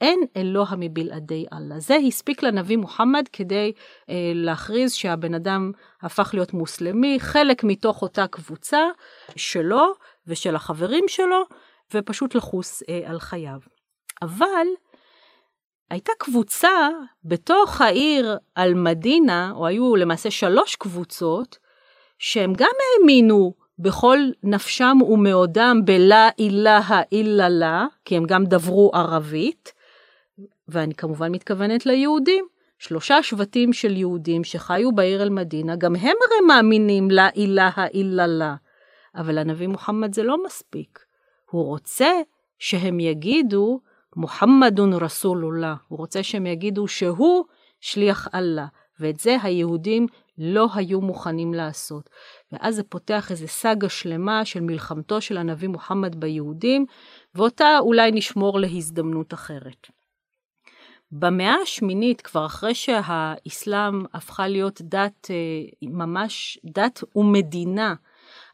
אין 0.00 0.20
אלוה 0.36 0.76
מבלעדי 0.76 1.46
אללה. 1.52 1.80
זה 1.80 1.96
הספיק 2.06 2.42
לנביא 2.42 2.76
מוחמד 2.76 3.24
כדי 3.32 3.72
אה, 4.10 4.32
להכריז 4.34 4.92
שהבן 4.92 5.34
אדם 5.34 5.72
הפך 6.02 6.30
להיות 6.34 6.52
מוסלמי, 6.52 7.20
חלק 7.20 7.64
מתוך 7.64 8.02
אותה 8.02 8.26
קבוצה 8.26 8.80
שלו 9.36 9.92
ושל 10.26 10.56
החברים 10.56 11.04
שלו, 11.08 11.42
ופשוט 11.94 12.34
לחוס 12.34 12.82
אה, 12.88 13.00
על 13.04 13.20
חייו. 13.20 13.58
אבל 14.22 14.66
הייתה 15.90 16.12
קבוצה 16.18 16.88
בתוך 17.24 17.80
העיר 17.80 18.38
אל-מדינה, 18.58 19.52
או 19.54 19.66
היו 19.66 19.96
למעשה 19.96 20.30
שלוש 20.30 20.76
קבוצות, 20.76 21.58
שהם 22.18 22.52
גם 22.56 22.70
האמינו 22.80 23.54
בכל 23.78 24.18
נפשם 24.42 24.98
ומאודם 25.08 25.80
בלה 25.84 26.28
אילהה 26.38 27.02
איללה, 27.12 27.86
כי 28.04 28.16
הם 28.16 28.24
גם 28.24 28.44
דברו 28.44 28.90
ערבית, 28.94 29.72
ואני 30.68 30.94
כמובן 30.94 31.32
מתכוונת 31.32 31.86
ליהודים. 31.86 32.44
שלושה 32.78 33.22
שבטים 33.22 33.72
של 33.72 33.96
יהודים 33.96 34.44
שחיו 34.44 34.92
בעיר 34.92 35.22
אל-מדינה, 35.22 35.76
גם 35.76 35.96
הם 35.96 36.16
הרי 36.26 36.46
מאמינים 36.46 37.10
לה 37.10 37.28
אילהה 37.36 37.86
איללה. 37.94 38.54
אבל 39.14 39.38
הנביא 39.38 39.68
מוחמד 39.68 40.14
זה 40.14 40.22
לא 40.22 40.44
מספיק. 40.44 40.98
הוא 41.50 41.64
רוצה 41.64 42.10
שהם 42.58 43.00
יגידו, 43.00 43.80
מוחמדון 44.16 44.92
רסולולlah. 44.92 45.76
הוא 45.88 45.98
רוצה 45.98 46.22
שהם 46.22 46.46
יגידו 46.46 46.88
שהוא 46.88 47.44
שליח 47.80 48.28
אללה. 48.34 48.66
ואת 49.00 49.20
זה 49.20 49.36
היהודים 49.42 50.06
לא 50.38 50.68
היו 50.74 51.00
מוכנים 51.00 51.54
לעשות. 51.54 52.10
ואז 52.52 52.74
זה 52.76 52.82
פותח 52.82 53.30
איזה 53.30 53.46
סאגה 53.46 53.88
שלמה 53.88 54.44
של 54.44 54.60
מלחמתו 54.60 55.20
של 55.20 55.36
הנביא 55.38 55.68
מוחמד 55.68 56.20
ביהודים, 56.20 56.86
ואותה 57.34 57.78
אולי 57.80 58.10
נשמור 58.12 58.60
להזדמנות 58.60 59.34
אחרת. 59.34 59.86
במאה 61.12 61.54
השמינית, 61.62 62.20
כבר 62.20 62.46
אחרי 62.46 62.74
שהאסלאם 62.74 64.04
הפכה 64.14 64.48
להיות 64.48 64.80
דת, 64.82 65.30
אה, 65.30 65.36
ממש 65.82 66.58
דת 66.64 67.04
ומדינה, 67.16 67.94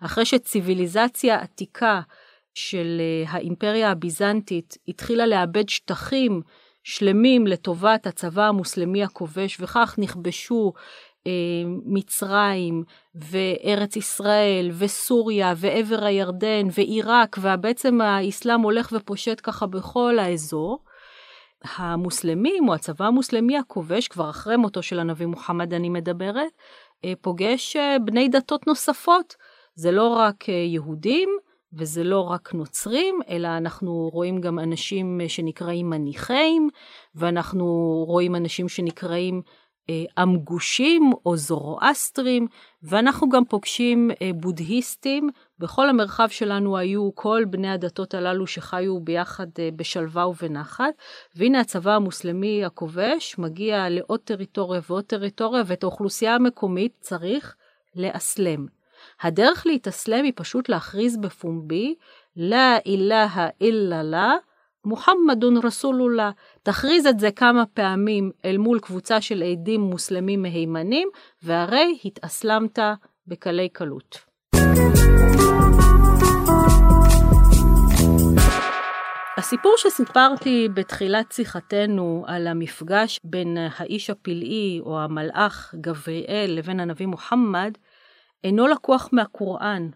אחרי 0.01 0.25
שציוויליזציה 0.25 1.40
עתיקה 1.40 2.01
של 2.57 3.01
אה, 3.01 3.31
האימפריה 3.31 3.90
הביזנטית 3.90 4.77
התחילה 4.88 5.27
לאבד 5.27 5.69
שטחים 5.69 6.42
שלמים 6.85 7.47
לטובת 7.47 8.07
הצבא 8.07 8.49
המוסלמי 8.49 9.05
הכובש, 9.05 9.61
וכך 9.61 9.95
נכבשו 9.99 10.73
אה, 11.27 11.33
מצרים 11.85 12.85
וארץ 13.14 13.97
ישראל 13.97 14.71
וסוריה 14.79 15.55
ועבר 15.57 16.05
הירדן 16.05 16.66
ועיראק, 16.73 17.37
ובעצם 17.42 18.01
האסלאם 18.01 18.61
הולך 18.61 18.92
ופושט 18.92 19.40
ככה 19.42 19.66
בכל 19.66 20.19
האזור. 20.19 20.85
המוסלמים, 21.77 22.69
או 22.69 22.75
הצבא 22.75 23.05
המוסלמי 23.05 23.59
הכובש, 23.59 24.09
כבר 24.09 24.31
אחרי 24.31 24.57
מותו 24.57 24.83
של 24.83 24.99
הנביא 24.99 25.27
מוחמד 25.27 25.75
אני 25.75 25.88
מדברת, 25.88 26.53
אה, 27.05 27.12
פוגש 27.21 27.77
אה, 27.77 27.97
בני 28.05 28.29
דתות 28.29 28.66
נוספות. 28.66 29.35
זה 29.75 29.90
לא 29.90 30.09
רק 30.09 30.49
יהודים, 30.49 31.29
וזה 31.76 32.04
לא 32.04 32.20
רק 32.20 32.54
נוצרים, 32.54 33.20
אלא 33.28 33.48
אנחנו 33.48 34.10
רואים 34.12 34.40
גם 34.40 34.58
אנשים 34.58 35.20
שנקראים 35.28 35.90
מניחים, 35.90 36.68
ואנחנו 37.14 37.64
רואים 38.06 38.36
אנשים 38.36 38.68
שנקראים 38.68 39.42
אמגושים 40.22 41.12
או 41.26 41.36
זורואסטרים, 41.36 42.46
ואנחנו 42.82 43.28
גם 43.28 43.44
פוגשים 43.44 44.10
בודהיסטים. 44.34 45.30
בכל 45.58 45.88
המרחב 45.88 46.28
שלנו 46.28 46.76
היו 46.76 47.10
כל 47.14 47.44
בני 47.50 47.70
הדתות 47.70 48.14
הללו 48.14 48.46
שחיו 48.46 49.00
ביחד 49.00 49.46
בשלווה 49.76 50.28
ובנחת, 50.28 50.94
והנה 51.36 51.60
הצבא 51.60 51.92
המוסלמי 51.92 52.64
הכובש 52.64 53.38
מגיע 53.38 53.88
לעוד 53.88 54.20
טריטוריה 54.20 54.80
ועוד 54.88 55.04
טריטוריה, 55.04 55.62
ואת 55.66 55.82
האוכלוסייה 55.82 56.34
המקומית 56.34 56.92
צריך 57.00 57.56
לאסלם. 57.96 58.75
הדרך 59.20 59.66
להתאסלם 59.66 60.24
היא 60.24 60.33
פשוט 60.37 60.68
להכריז 60.68 61.16
בפומבי, 61.16 61.94
לא 62.37 62.76
אילהה 62.87 63.48
אילה 63.61 64.02
לה, 64.02 64.35
מוחמדון 64.85 65.57
רסולולה. 65.57 66.31
תכריז 66.62 67.07
את 67.07 67.20
זה 67.20 67.31
כמה 67.31 67.66
פעמים 67.66 68.31
אל 68.44 68.59
מול 68.59 68.81
קבוצה 68.81 69.20
של 69.20 69.42
עדים 69.42 69.81
מוסלמים 69.81 70.42
מהימנים, 70.42 71.09
והרי 71.42 71.98
התאסלמת 72.05 72.79
בקלי 73.26 73.68
קלות. 73.68 74.18
הסיפור 79.38 79.74
שסיפרתי 79.76 80.68
בתחילת 80.74 81.33
שיחתנו 81.33 82.24
על 82.26 82.46
המפגש 82.46 83.20
בין 83.24 83.57
האיש 83.76 84.11
הפלאי 84.11 84.81
או 84.81 85.00
המלאך 85.00 85.74
גבריאל 85.81 86.50
לבין 86.50 86.81
הנביא 86.81 87.07
מוחמד, 87.07 87.72
אינו 88.46 88.66
לקוח 88.66 89.09
מהקוראן. 89.12 89.88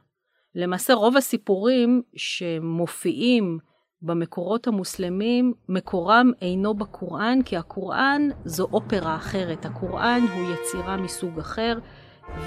למעשה 0.54 0.94
רוב 0.94 1.16
הסיפורים 1.16 2.02
שמופיעים 2.16 3.58
במקורות 4.02 4.66
המוסלמים, 4.66 5.52
מקורם 5.68 6.32
אינו 6.42 6.74
בקוראן, 6.74 7.42
כי 7.42 7.56
הקוראן 7.56 8.28
זו 8.44 8.68
אופרה 8.72 9.16
אחרת. 9.16 9.66
הקוראן 9.66 10.20
הוא 10.34 10.54
יצירה 10.54 10.96
מסוג 10.96 11.38
אחר, 11.38 11.78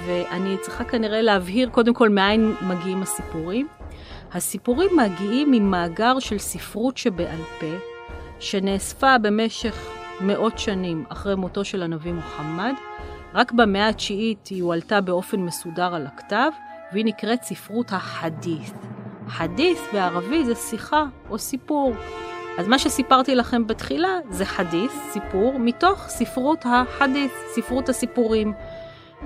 ואני 0.06 0.56
צריכה 0.60 0.84
כנראה 0.84 1.22
להבהיר 1.22 1.68
קודם 1.68 1.94
כל 1.94 2.08
מאין 2.08 2.54
מגיעים 2.68 3.02
הסיפורים. 3.02 3.68
הסיפורים 4.32 4.90
מגיעים 4.96 5.50
ממאגר 5.50 6.18
של 6.18 6.38
ספרות 6.38 6.96
שבעל 6.96 7.40
פה, 7.60 7.76
שנאספה 8.40 9.18
במשך 9.18 9.90
מאות 10.20 10.58
שנים 10.58 11.04
אחרי 11.08 11.34
מותו 11.34 11.64
של 11.64 11.82
הנביא 11.82 12.12
מוחמד. 12.12 12.74
רק 13.34 13.52
במאה 13.52 13.88
התשיעית 13.88 14.46
היא 14.46 14.62
הועלתה 14.62 15.00
באופן 15.00 15.40
מסודר 15.40 15.94
על 15.94 16.06
הכתב, 16.06 16.50
והיא 16.92 17.04
נקראת 17.04 17.42
ספרות 17.42 17.92
החדית'. 17.92 18.74
חדית' 19.28 19.78
בערבי 19.92 20.44
זה 20.44 20.54
שיחה 20.54 21.04
או 21.30 21.38
סיפור. 21.38 21.92
אז 22.58 22.68
מה 22.68 22.78
שסיפרתי 22.78 23.34
לכם 23.34 23.66
בתחילה 23.66 24.18
זה 24.30 24.44
חדית', 24.44 24.90
סיפור, 25.12 25.58
מתוך 25.58 26.08
ספרות 26.08 26.64
החדית', 26.64 27.32
ספרות 27.54 27.88
הסיפורים, 27.88 28.52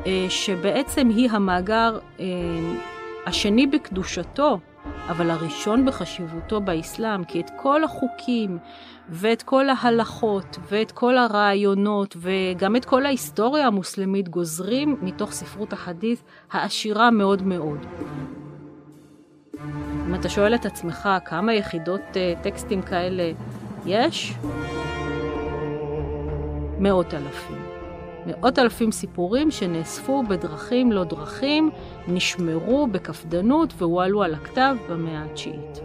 אה, 0.07 0.27
שבעצם 0.29 1.09
היא 1.09 1.31
המאגר 1.31 1.99
אה, 2.21 2.25
השני 3.27 3.67
בקדושתו 3.67 4.59
אבל 5.09 5.31
הראשון 5.31 5.87
בחשיבותו 5.87 6.61
באסלאם, 6.61 7.25
כי 7.25 7.41
את 7.41 7.51
כל 7.57 7.85
החוקים 7.85 8.59
ואת 9.11 9.43
כל 9.43 9.67
ההלכות 9.69 10.59
ואת 10.71 10.93
כל 10.93 11.19
הרעיונות 11.19 12.17
וגם 12.21 12.77
את 12.77 12.85
כל 12.85 13.07
ההיסטוריה 13.07 13.67
המוסלמית 13.67 14.29
גוזרים 14.29 14.97
מתוך 15.03 15.33
ספרות 15.33 15.73
החדית' 15.73 16.23
העשירה 16.53 17.11
מאוד 17.11 17.43
מאוד. 17.43 17.87
אם 20.07 20.15
אתה 20.15 20.29
שואל 20.29 20.55
את 20.55 20.67
עצמך 20.67 21.09
כמה 21.25 21.55
יחידות 21.55 22.01
uh, 22.13 22.43
טקסטים 22.43 22.83
כאלה 22.83 23.33
יש, 23.87 24.35
מאות 26.79 27.15
אלפים. 27.15 27.63
מאות 28.27 28.59
אלפים 28.59 28.93
סיפורים 28.93 29.51
שנאספו 29.51 30.23
בדרכים 30.23 30.93
לא 30.93 31.05
דרכים, 31.05 31.71
נשמרו 32.09 32.87
בקפדנות 32.87 33.75
והועלו 33.77 34.23
על 34.23 34.35
הכתב 34.35 34.77
במאה 34.89 35.25
התשיעית. 35.25 35.81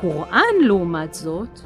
קוראן, 0.00 0.54
לעומת 0.60 1.14
זאת, 1.14 1.60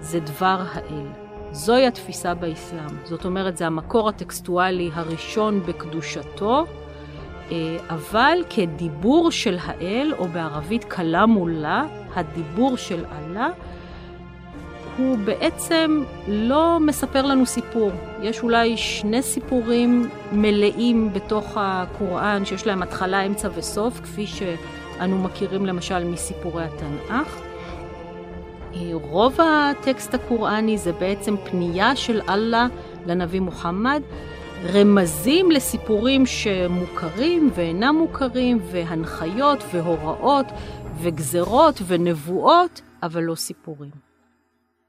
זה 0.00 0.20
דבר 0.20 0.62
האל. 0.72 1.06
זוהי 1.52 1.86
התפיסה 1.86 2.34
באסלאם. 2.34 2.96
זאת 3.04 3.24
אומרת, 3.24 3.56
זה 3.56 3.66
המקור 3.66 4.08
הטקסטואלי 4.08 4.90
הראשון 4.94 5.62
בקדושתו, 5.66 6.66
אה, 7.50 7.76
אבל 7.90 8.38
כדיבור 8.50 9.30
של 9.30 9.58
האל, 9.64 10.12
או 10.18 10.28
בערבית 10.28 10.84
קלאמולה, 10.84 11.84
הדיבור 12.14 12.76
של 12.76 13.04
אללה, 13.04 13.48
הוא 14.98 15.18
בעצם 15.24 16.04
לא 16.28 16.78
מספר 16.80 17.26
לנו 17.26 17.46
סיפור. 17.46 17.90
יש 18.22 18.42
אולי 18.42 18.76
שני 18.76 19.22
סיפורים 19.22 20.10
מלאים 20.32 21.12
בתוך 21.12 21.52
הקוראן, 21.56 22.44
שיש 22.44 22.66
להם 22.66 22.82
התחלה, 22.82 23.26
אמצע 23.26 23.48
וסוף, 23.54 24.00
כפי 24.00 24.26
שאנו 24.26 25.18
מכירים 25.18 25.66
למשל 25.66 26.04
מסיפורי 26.04 26.64
התנ"ך. 26.64 27.47
רוב 28.92 29.40
הטקסט 29.40 30.14
הקוראני 30.14 30.78
זה 30.78 30.92
בעצם 30.92 31.36
פנייה 31.36 31.96
של 31.96 32.20
אללה 32.28 32.66
לנביא 33.06 33.40
מוחמד, 33.40 34.02
רמזים 34.74 35.50
לסיפורים 35.50 36.26
שמוכרים 36.26 37.50
ואינם 37.54 37.94
מוכרים, 37.94 38.58
והנחיות 38.62 39.58
והוראות 39.72 40.46
וגזרות 41.02 41.74
ונבואות, 41.86 42.80
אבל 43.02 43.22
לא 43.22 43.34
סיפורים. 43.34 43.90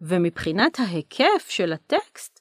ומבחינת 0.01 0.79
ההיקף 0.79 1.45
של 1.47 1.73
הטקסט, 1.73 2.39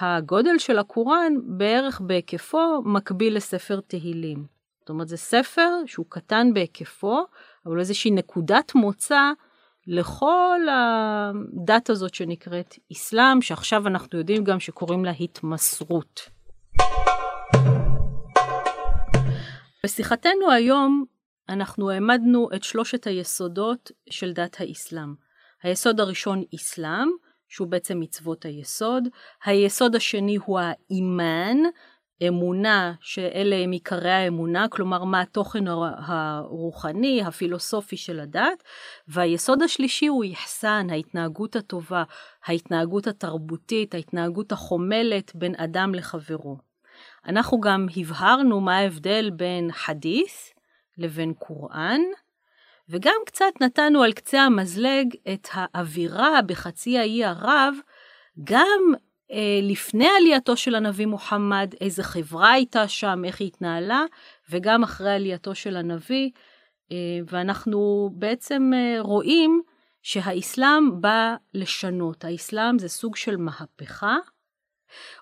הגודל 0.00 0.58
של 0.58 0.78
הקוראן 0.78 1.32
בערך 1.44 2.00
בהיקפו 2.00 2.82
מקביל 2.84 3.36
לספר 3.36 3.80
תהילים. 3.80 4.44
זאת 4.80 4.88
אומרת, 4.88 5.08
זה 5.08 5.16
ספר 5.16 5.70
שהוא 5.86 6.06
קטן 6.08 6.54
בהיקפו, 6.54 7.24
אבל 7.66 7.78
איזושהי 7.78 8.10
נקודת 8.10 8.74
מוצא 8.74 9.32
לכל 9.86 10.60
הדת 10.70 11.90
הזאת 11.90 12.14
שנקראת 12.14 12.74
אסלאם, 12.92 13.42
שעכשיו 13.42 13.86
אנחנו 13.86 14.18
יודעים 14.18 14.44
גם 14.44 14.60
שקוראים 14.60 15.04
לה 15.04 15.10
התמסרות. 15.10 16.20
בשיחתנו 19.84 20.50
היום 20.50 21.04
אנחנו 21.48 21.90
העמדנו 21.90 22.48
את 22.56 22.64
שלושת 22.64 23.06
היסודות 23.06 23.90
של 24.10 24.32
דת 24.32 24.56
האסלאם. 24.60 25.14
היסוד 25.62 26.00
הראשון 26.00 26.42
אסלאם, 26.54 27.08
שהוא 27.48 27.68
בעצם 27.68 28.00
מצוות 28.00 28.44
היסוד. 28.44 29.08
היסוד 29.44 29.96
השני 29.96 30.36
הוא 30.36 30.60
האימאן, 30.60 31.58
אמונה, 32.28 32.92
שאלה 33.00 33.56
הם 33.56 33.70
עיקרי 33.70 34.10
האמונה, 34.10 34.68
כלומר 34.68 35.04
מה 35.04 35.20
התוכן 35.20 35.64
הרוחני, 36.06 37.22
הפילוסופי 37.22 37.96
של 37.96 38.20
הדת. 38.20 38.62
והיסוד 39.08 39.62
השלישי 39.62 40.06
הוא 40.06 40.24
יחסן, 40.24 40.86
ההתנהגות 40.90 41.56
הטובה, 41.56 42.02
ההתנהגות 42.46 43.06
התרבותית, 43.06 43.94
ההתנהגות 43.94 44.52
החומלת 44.52 45.32
בין 45.34 45.54
אדם 45.54 45.94
לחברו. 45.94 46.56
אנחנו 47.26 47.60
גם 47.60 47.86
הבהרנו 47.96 48.60
מה 48.60 48.76
ההבדל 48.76 49.30
בין 49.30 49.72
חדית' 49.72 50.54
לבין 50.98 51.34
קוראן, 51.34 52.00
וגם 52.88 53.16
קצת 53.26 53.52
נתנו 53.60 54.02
על 54.02 54.12
קצה 54.12 54.42
המזלג 54.42 55.06
את 55.32 55.48
האווירה 55.52 56.42
בחצי 56.46 56.98
האי 56.98 57.24
ערב, 57.24 57.74
גם 58.44 58.94
לפני 59.62 60.08
עלייתו 60.20 60.56
של 60.56 60.74
הנביא 60.74 61.06
מוחמד, 61.06 61.74
איזה 61.80 62.02
חברה 62.02 62.52
הייתה 62.52 62.88
שם, 62.88 63.22
איך 63.24 63.40
היא 63.40 63.48
התנהלה, 63.48 64.04
וגם 64.50 64.82
אחרי 64.82 65.14
עלייתו 65.14 65.54
של 65.54 65.76
הנביא, 65.76 66.30
אה, 66.92 66.96
ואנחנו 67.26 68.10
בעצם 68.12 68.70
אה, 68.74 68.96
רואים 69.00 69.62
שהאסלאם 70.02 71.00
בא 71.00 71.34
לשנות. 71.54 72.24
האסלאם 72.24 72.78
זה 72.78 72.88
סוג 72.88 73.16
של 73.16 73.36
מהפכה, 73.36 74.16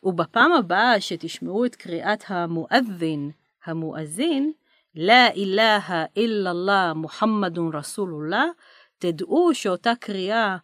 ובפעם 0.03 0.53
הבאה 0.53 1.01
שתשמעו 1.01 1.65
את 1.65 1.77
קריאת 1.77 2.25
המואזין, 2.29 3.31
המואזין, 3.65 4.53
לא 4.95 5.27
אילהה 5.35 6.05
איללה 6.17 6.93
מוחמדון 6.95 7.71
רסולולlah, 7.75 8.49
תדעו 8.99 9.55
שאותה 9.55 9.93
קריאה, 10.01 10.57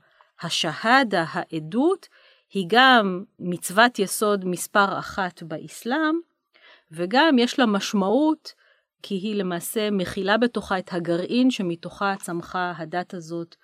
השהדה, 0.43 1.25
העדות, 1.29 2.09
היא 2.53 2.65
גם 2.69 3.25
מצוות 3.39 3.99
יסוד 3.99 4.45
מספר 4.45 4.99
אחת 4.99 5.43
באסלאם, 5.43 6.15
וגם 6.91 7.39
יש 7.39 7.59
לה 7.59 7.67
משמעות, 7.67 8.53
כי 9.03 9.15
היא 9.15 9.35
למעשה 9.35 9.91
מכילה 9.91 10.39
בתוכה 10.39 10.79
את 10.79 10.93
הגרעין 10.93 11.51
שמתוכה 11.51 12.15
צמחה 12.21 12.73
הדת 12.77 13.15
הזאת, 13.15 13.57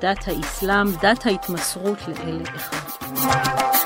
דת 0.00 0.18
האסלאם, 0.26 0.86
דת 1.02 1.26
ההתמסרות 1.26 1.98
לאל 2.08 2.42
אחד. 2.42 3.77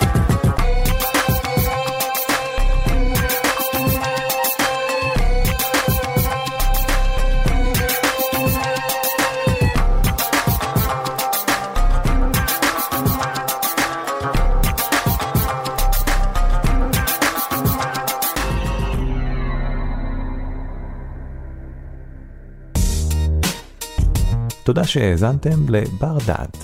תודה 24.75 24.85
שהאזנתם 24.85 25.69
לבר 25.69 26.19
דעת. 26.27 26.57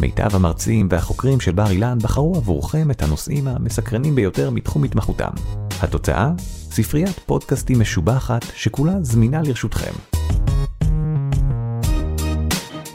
מיטב 0.00 0.36
המרצים 0.36 0.88
והחוקרים 0.90 1.40
של 1.40 1.52
בר 1.52 1.70
אילן 1.70 1.98
בחרו 1.98 2.36
עבורכם 2.36 2.90
את 2.90 3.02
הנושאים 3.02 3.48
המסקרנים 3.48 4.14
ביותר 4.14 4.50
מתחום 4.50 4.84
התמחותם. 4.84 5.30
התוצאה? 5.80 6.30
ספריית 6.70 7.18
פודקאסטים 7.26 7.80
משובחת 7.80 8.44
שכולה 8.54 8.92
זמינה 9.02 9.42
לרשותכם. 9.42 9.92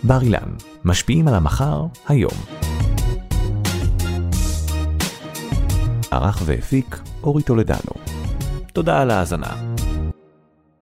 בר 0.04 0.22
אילן, 0.22 0.50
משפיעים 0.86 1.28
על 1.28 1.34
המחר, 1.34 1.86
היום. 2.08 2.38
ערך 6.12 6.42
והפיק 6.46 7.00
אורי 7.24 7.44
טולדנו. 7.44 7.94
תודה 8.74 9.02
על 9.02 9.12
ההאזנה. 9.12 9.71